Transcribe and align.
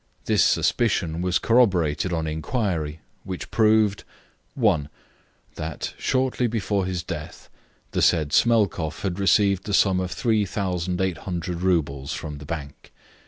This 0.25 0.43
suspicion 0.43 1.21
was 1.21 1.37
corroborated 1.37 2.11
on 2.11 2.25
inquiry, 2.25 3.01
which 3.23 3.51
proved: 3.51 4.03
1. 4.55 4.89
That 5.57 5.93
shortly 5.95 6.47
before 6.47 6.87
his 6.87 7.03
death 7.03 7.51
the 7.91 8.01
said 8.01 8.33
Smelkoff 8.33 9.03
had 9.03 9.19
received 9.19 9.65
the 9.65 9.75
sum 9.75 9.99
of 9.99 10.09
3,800 10.09 11.61
roubles 11.61 12.13
from 12.13 12.39
the 12.39 12.45
bank. 12.47 12.91